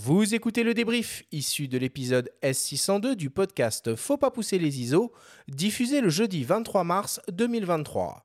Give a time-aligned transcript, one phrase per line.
[0.00, 5.12] Vous écoutez le débrief issu de l'épisode S602 du podcast Faut pas pousser les ISO,
[5.48, 8.24] diffusé le jeudi 23 mars 2023.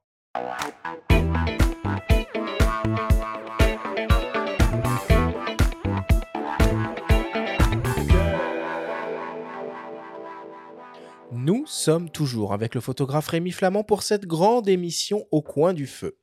[11.31, 15.87] Nous sommes toujours avec le photographe Rémi Flamand pour cette grande émission au coin du
[15.87, 16.19] feu.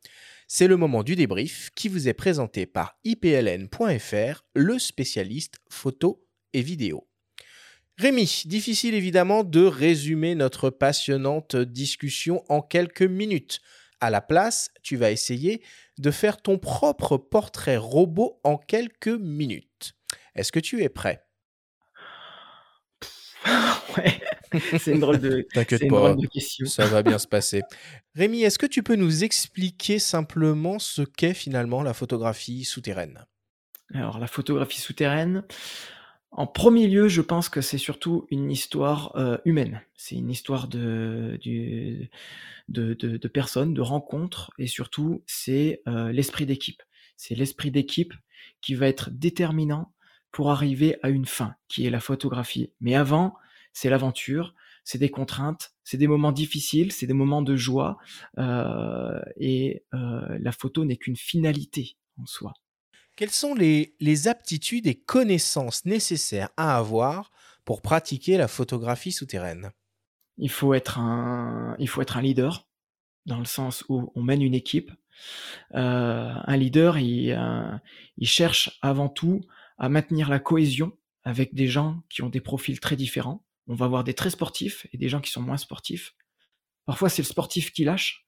[0.53, 6.61] C'est le moment du débrief qui vous est présenté par ipln.fr, le spécialiste photo et
[6.61, 7.09] vidéo.
[7.99, 13.61] Rémi, difficile évidemment de résumer notre passionnante discussion en quelques minutes.
[14.01, 15.63] À la place, tu vas essayer
[15.99, 19.93] de faire ton propre portrait robot en quelques minutes.
[20.35, 21.25] Est-ce que tu es prêt?
[24.77, 26.67] c'est une drôle de, T'inquiète une pas, drôle de question.
[26.67, 27.67] ça va bien se passer.
[28.15, 33.27] Rémi, est-ce que tu peux nous expliquer simplement ce qu'est finalement la photographie souterraine?
[33.95, 35.43] Alors, la photographie souterraine,
[36.33, 39.83] en premier lieu, je pense que c'est surtout une histoire euh, humaine.
[39.97, 42.11] C'est une histoire de, du-
[42.69, 46.83] de, de- de personnes, de rencontres, et surtout, c'est euh, l'esprit d'équipe.
[47.17, 48.15] C'est l'esprit d'équipe
[48.63, 49.93] qui va être déterminant
[50.33, 52.73] pour arriver à une fin, qui est la photographie.
[52.81, 53.35] Mais avant,
[53.73, 54.55] c'est l'aventure,
[54.85, 57.99] c'est des contraintes, c'est des moments difficiles, c'est des moments de joie,
[58.39, 62.53] euh, et euh, la photo n'est qu'une finalité en soi.
[63.17, 67.31] Quelles sont les, les aptitudes et connaissances nécessaires à avoir
[67.65, 69.71] pour pratiquer la photographie souterraine?
[70.39, 72.67] Il faut être un, il faut être un leader
[73.27, 74.91] dans le sens où on mène une équipe.
[75.75, 77.77] Euh, un leader, il, euh,
[78.17, 79.43] il cherche avant tout
[79.77, 83.45] à maintenir la cohésion avec des gens qui ont des profils très différents.
[83.71, 86.17] On va avoir des très sportifs et des gens qui sont moins sportifs.
[86.87, 88.27] Parfois, c'est le sportif qui lâche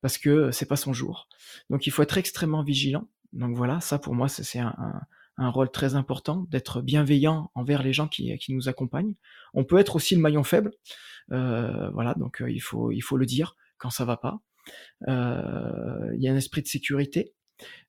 [0.00, 1.28] parce que c'est pas son jour.
[1.70, 3.06] Donc, il faut être extrêmement vigilant.
[3.32, 5.00] Donc voilà, ça pour moi, c'est un,
[5.38, 9.14] rôle très important d'être bienveillant envers les gens qui, nous accompagnent.
[9.54, 10.72] On peut être aussi le maillon faible.
[11.30, 14.40] Euh, voilà, donc euh, il faut il faut le dire quand ça va pas.
[15.06, 17.32] Euh, il y a un esprit de sécurité.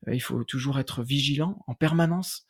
[0.07, 2.45] Il faut toujours être vigilant en permanence.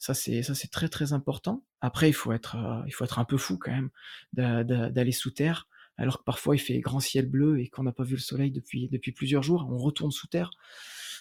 [0.00, 1.64] Ça c'est ça c'est très très important.
[1.82, 3.90] Après il faut être euh, il faut être un peu fou quand même
[4.34, 7.84] d'a- d'a- d'aller sous terre alors que parfois il fait grand ciel bleu et qu'on
[7.84, 9.68] n'a pas vu le soleil depuis depuis plusieurs jours.
[9.70, 10.50] On retourne sous terre.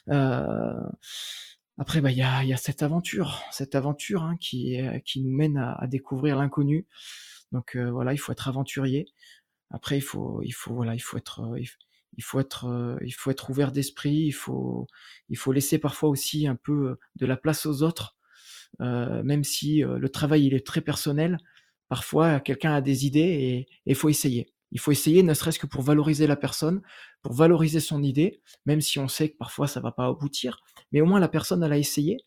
[0.09, 0.73] Euh,
[1.77, 5.22] après bah il y a y a cette aventure cette aventure hein, qui est- qui
[5.22, 6.85] nous mène à, découvrir l'inconnu.
[7.51, 9.07] Donc euh, voilà il faut être aventurier.
[9.72, 11.59] Après, il faut, il faut, voilà, il faut être, euh,
[12.17, 14.13] il faut être, euh, il faut être ouvert d'esprit.
[14.28, 14.88] Il faut,
[15.29, 18.21] il faut laisser parfois aussi un peu euh, de la place aux autres, euh,
[18.81, 21.38] même si euh, le travail il est très personnel.
[21.90, 24.53] Parfois, quelqu'un a des idées et il faut essayer.
[24.72, 26.81] Il faut essayer, ne serait-ce que pour valoriser la personne,
[27.22, 30.59] pour valoriser son idée, même si on sait que parfois ça va pas aboutir.
[30.94, 32.18] Mais au moins la personne elle a essayé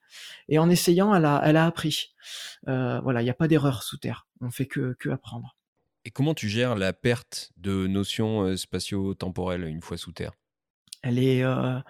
[0.48, 2.14] et en essayant, elle a, elle a appris.
[2.69, 4.26] Euh, voilà, il n'y a pas d'erreur sous terre.
[4.43, 5.56] On fait que, que apprendre.
[6.04, 10.32] Et comment tu gères la perte de notions euh, spatio-temporelles une fois sous terre?
[11.03, 11.81] Elle est, euh,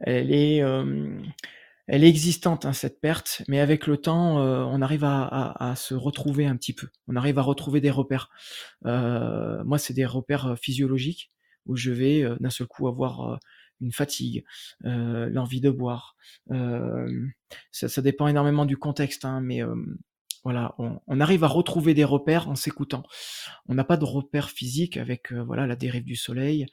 [0.00, 1.22] elle est, euh,
[1.86, 5.70] elle est existante hein, cette perte, mais avec le temps, euh, on arrive à, à-
[5.70, 6.88] à se retrouver un petit peu.
[7.08, 8.30] On arrive à retrouver des repères.
[8.86, 11.32] Euh, moi, c'est des repères euh, physiologiques
[11.66, 13.36] où je vais euh, d'un seul coup avoir euh,
[13.80, 14.44] une fatigue,
[14.82, 16.14] l'envie de boire.
[17.72, 19.62] Ça, ça dépend énormément du contexte, hein, mais
[20.44, 23.02] voilà, on, on arrive à retrouver des repères en s'écoutant.
[23.68, 26.66] On n'a pas de repères physiques avec voilà la dérive du soleil,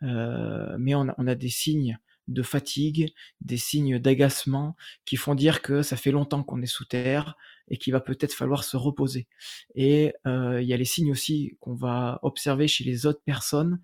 [0.00, 1.98] mais on on a des signes
[2.28, 6.84] de fatigue, des signes d'agacement qui font dire que ça fait longtemps qu'on est sous
[6.84, 7.36] terre
[7.68, 9.26] et qu'il va peut-être falloir se reposer.
[9.74, 13.80] Et euh, il y a les signes aussi qu'on va observer chez les autres personnes,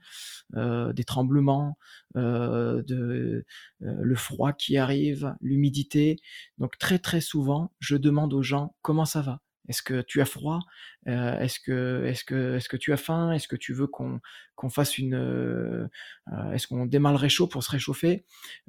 [0.57, 1.79] euh, des tremblements,
[2.17, 3.45] euh, de,
[3.83, 6.17] euh, le froid qui arrive, l'humidité.
[6.59, 9.41] Donc très très souvent, je demande aux gens comment ça va?
[9.69, 10.61] Est-ce que tu as froid?
[11.09, 13.33] Euh, Est-ce que est-ce que est-ce que tu as faim?
[13.33, 14.21] Est-ce que tu veux qu'on
[14.57, 15.87] qu'on fasse une euh,
[16.33, 18.25] euh, Est-ce qu'on démarre le réchaud pour se réchauffer?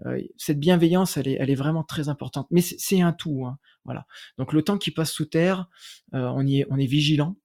[0.06, 2.48] Euh, Cette bienveillance, elle est elle est vraiment très importante.
[2.52, 4.06] Mais c'est c'est un tout, hein, voilà.
[4.38, 5.68] Donc le temps qui passe sous terre,
[6.14, 7.38] euh, on y est on est vigilant.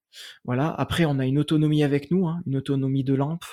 [0.45, 0.71] Voilà.
[0.71, 3.45] Après, on a une autonomie avec nous, hein, une autonomie de lampe,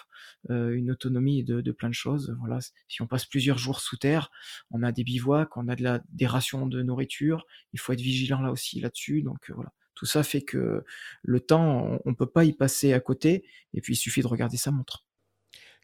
[0.50, 2.36] euh, une autonomie de, de plein de choses.
[2.39, 2.60] Voilà.
[2.88, 4.31] Si on passe plusieurs jours sous terre,
[4.72, 7.46] on a des bivouacs, on a de la, des rations de nourriture.
[7.74, 9.24] Il faut être vigilant là aussi là-dessus.
[9.24, 9.72] Donc euh, voilà.
[10.04, 10.84] Tout ça fait que
[11.22, 13.46] le temps, on, on peut pas y passer à côté.
[13.74, 15.06] Et puis il suffit de regarder sa montre.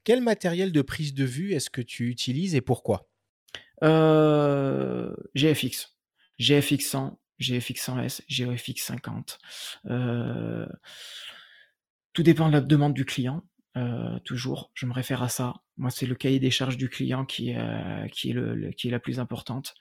[0.03, 3.09] Quel matériel de prise de vue est-ce que tu utilises et pourquoi?
[3.81, 5.95] Euh, GFX,
[6.37, 9.39] GFX 100, GFX 100S, GFX 50.
[9.85, 10.65] Euh,
[12.11, 13.45] tout dépend de la demande du client.
[13.79, 15.53] Euh, toujours, je me réfère à ça.
[15.77, 18.99] Moi, c'est le cahier des charges du client qui, euh, est le, qui est la
[18.99, 19.75] plus importante.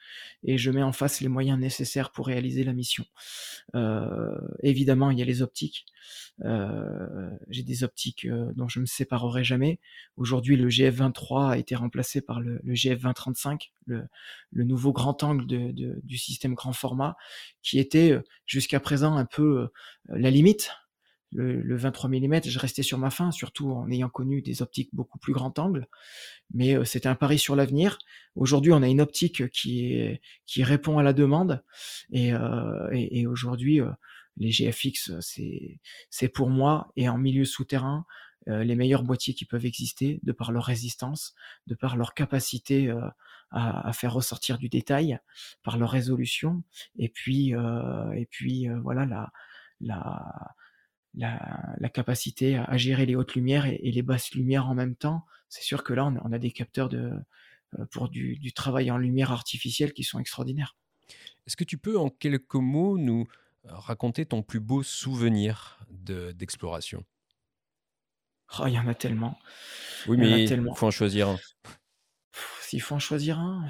[0.44, 3.04] Et je mets en face les moyens nécessaires pour réaliser la mission.
[3.74, 5.86] Euh, évidemment, il y a les optiques.
[7.48, 9.80] J'ai des optiques dont je ne me séparerai jamais.
[10.16, 14.04] Aujourd'hui, le GF23 a été remplacé par le, le GF2035, le,
[14.52, 17.16] le, nouveau grand angle du système grand format,
[17.62, 18.16] qui était
[18.46, 19.68] jusqu'à présent un peu
[20.08, 20.70] la limite
[21.32, 25.18] le, 23 mm, je restais sur ma fin, surtout en ayant connu des optiques beaucoup
[25.18, 25.88] plus grand angle.
[26.54, 27.98] Mais euh, c'était un pari sur l'avenir.
[28.34, 31.62] Aujourd'hui, on a une optique qui, est, qui répond à la demande.
[32.10, 33.90] Et, euh, et, aujourd'hui, euh,
[34.38, 35.12] les GFX,
[36.10, 38.06] c'est pour moi, et en milieu souterrain,
[38.46, 41.34] les meilleurs boîtiers qui peuvent exister, de par leur résistance,
[41.66, 42.88] de par leur capacité
[43.50, 45.18] à, à, faire ressortir du détail,
[45.64, 46.62] par leur résolution,
[46.98, 47.52] et puis,
[48.14, 49.32] et puis voilà la,
[49.80, 50.54] la,
[51.18, 55.24] la, capacité à, gérer les hautes lumières et, les basses lumières en même temps.
[55.48, 57.12] C'est sûr que là, on, a des capteurs de,
[57.78, 60.76] euh, pour du, travail en lumière artificielle qui sont extraordinaires.
[61.46, 63.26] Est-ce que tu peux en quelques mots nous
[63.64, 67.04] euh, raconter ton plus beau souvenir d'exploration?
[68.58, 69.38] Oh, Il y en a tellement.
[70.06, 71.38] Oui, mais il faut en choisir un.
[72.62, 73.68] S'il faut en choisir un.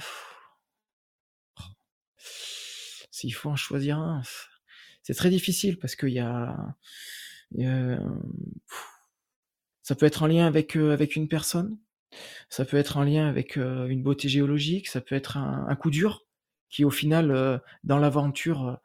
[3.11, 4.23] S'il faut en choisir un.
[5.03, 6.77] C'est très difficile parce qu'il y a
[9.83, 11.79] ça peut être en lien avec, avec une personne,
[12.49, 16.27] ça peut être en lien avec une beauté géologique, ça peut être un, coup dur
[16.71, 18.79] qui au final dans l'aventure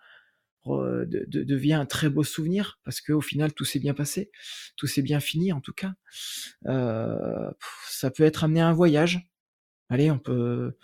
[0.65, 4.31] devient un très beau souvenir parce qu'au final tout s'est bien passé,
[4.77, 5.93] tout s'est bien fini en tout cas.
[6.65, 9.27] ça peut être amené à un voyage.
[9.89, 10.75] Allez, on peut,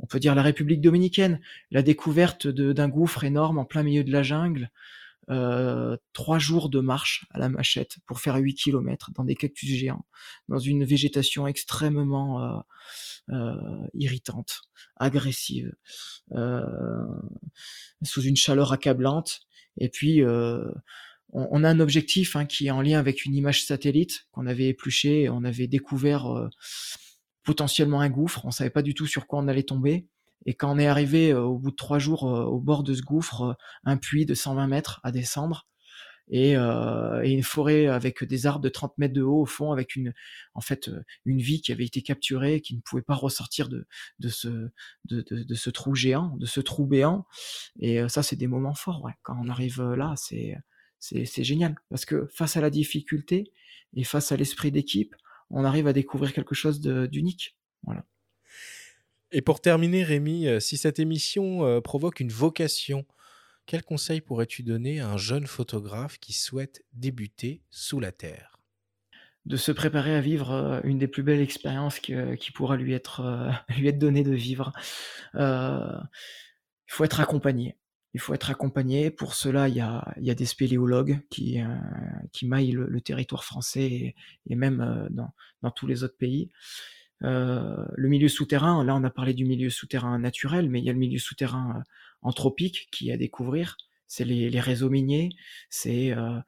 [0.00, 1.40] on peut dire la République dominicaine,
[1.70, 4.97] la découverte d'un gouffre énorme en plein milieu de la jungle, euh,
[6.12, 10.06] trois jours de marche à la machette pour faire 8 km dans des cactus géants,
[10.48, 12.58] dans une végétation extrêmement euh,
[13.30, 14.62] euh, irritante,
[14.96, 15.72] agressive,
[18.02, 19.40] sous une chaleur accablante.
[19.76, 20.22] Et puis,
[21.30, 24.68] on, a un objectif hein, qui est en lien avec une image satellite qu'on avait
[24.68, 26.48] épluchée, on avait découvert
[27.42, 30.06] potentiellement un gouffre, on savait pas du tout sur quoi on allait tomber.
[30.46, 32.94] Et quand on est arrivé euh, au bout de trois jours euh, au bord de
[32.94, 33.52] ce gouffre, euh,
[33.84, 35.66] un puits de 120 mètres à descendre,
[36.30, 40.12] et, une forêt avec des arbres de 30 mètres de haut au fond, avec une,
[40.52, 40.90] en fait,
[41.24, 43.86] une vie qui avait été capturée, qui ne pouvait pas ressortir de,
[44.18, 44.68] de, ce,
[45.06, 47.26] de, de, ce trou géant, de ce trou béant.
[47.80, 49.02] Et ça, c'est des moments forts.
[49.04, 49.14] Ouais.
[49.22, 50.54] Quand on arrive là, c'est,
[50.98, 51.76] c'est, c'est génial.
[51.88, 53.50] Parce que face à la difficulté
[53.94, 55.14] et face à l'esprit d'équipe,
[55.48, 57.56] on arrive à découvrir quelque chose d'unique.
[57.84, 58.04] Voilà.
[59.30, 63.04] Et pour terminer, Rémi, euh, si cette émission euh, provoque une vocation,
[63.66, 68.58] quel conseil pourrais-tu donner à un jeune photographe qui souhaite débuter sous la Terre?
[69.44, 72.14] De se préparer à vivre euh, une des plus belles expériences qui,
[72.54, 73.52] pourra lui être,
[73.92, 74.72] donnée de vivre.
[75.34, 76.00] il
[76.88, 77.76] faut être accompagné.
[78.14, 79.10] Il faut être accompagné.
[79.10, 81.60] Pour cela, il y a, des spéléologues qui,
[82.44, 84.14] maillent le, territoire français
[84.46, 85.08] et, même
[85.60, 86.50] dans tous les autres pays.
[87.24, 90.90] Euh, le milieu souterrain, là on a parlé du milieu souterrain naturel, mais il y
[90.90, 91.82] a le milieu souterrain euh,
[92.22, 93.76] anthropique qui est à découvrir.
[94.06, 95.30] C'est les, les, réseaux miniers,
[95.68, 96.38] c'est euh,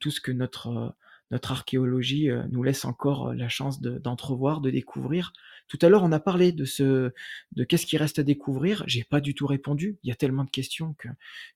[0.00, 0.94] tout ce que notre
[1.30, 5.32] notre archéologie nous laisse encore la chance d'entrevoir, de, découvrir.
[5.66, 7.10] Tout à l'heure, on a parlé de ce,
[7.52, 8.84] de qu'est-ce qui reste à découvrir.
[8.86, 9.96] J'ai pas du tout répondu.
[10.02, 11.08] Il y a tellement de questions que,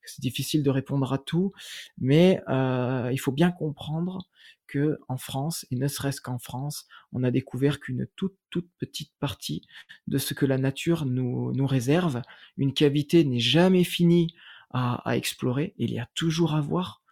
[0.06, 1.52] c'est difficile de répondre à tout.
[1.98, 4.26] Mais euh, il faut bien comprendre
[4.66, 9.12] que en France, et ne serait-ce qu'en France, on a découvert qu'une toute, toute petite
[9.18, 9.66] partie
[10.06, 12.22] de ce que la nature nous, nous réserve.
[12.56, 14.34] Une cavité n'est jamais finie
[14.70, 15.74] à, à, explorer.
[15.78, 17.02] Il y a toujours à voir.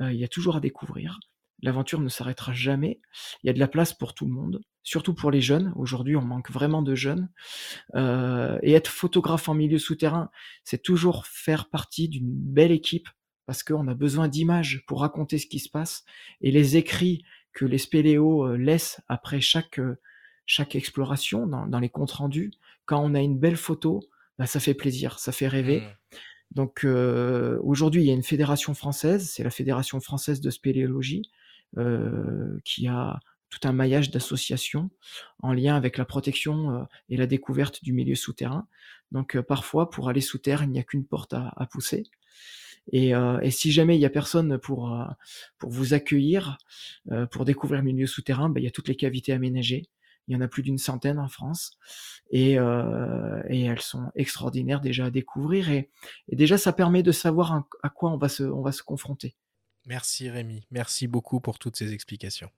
[0.00, 1.20] Euh, il y a toujours à découvrir.
[1.62, 3.00] L'aventure ne s'arrêtera jamais.
[3.42, 5.72] Il y a de la place pour tout le monde, surtout pour les jeunes.
[5.76, 7.30] Aujourd'hui, on manque vraiment de jeunes.
[7.94, 10.30] Euh, et être photographe en milieu souterrain,
[10.62, 13.08] c'est toujours faire partie d'une belle équipe
[13.46, 16.04] parce qu'on a besoin d'images pour raconter ce qui se passe.
[16.40, 20.00] Et les écrits que les spéléos euh, laissent après chaque, euh,
[20.46, 22.52] chaque exploration, dans, les comptes rendus,
[22.86, 24.00] quand on a une belle photo,
[24.38, 25.80] bah, ça fait plaisir, ça fait rêver.
[25.80, 26.16] Mmh.
[26.54, 31.22] Donc euh, aujourd'hui, il y a une fédération française, c'est la Fédération française de spéléologie,
[31.78, 33.18] euh, qui a
[33.50, 34.90] tout un maillage d'associations
[35.40, 38.66] en lien avec la protection euh, et la découverte du milieu souterrain.
[39.10, 42.04] Donc parfois, pour aller sous terre, il n'y a qu'une porte à, à pousser.
[42.92, 45.04] Et, euh, et, si jamais il y a personne pour euh,
[45.58, 46.58] pour vous accueillir,
[47.10, 49.88] euh, pour découvrir le milieu souterrain, ben, il y a toutes les cavités aménagées.
[50.28, 51.78] Il y en a plus d'une centaine en France,
[52.30, 55.70] et, et elles sont extraordinaires déjà à découvrir.
[55.70, 55.90] Et,
[56.28, 59.36] et déjà, ça permet de savoir à quoi on va se on va se confronter.
[59.84, 62.48] Merci Rémi, merci beaucoup pour toutes ces explications.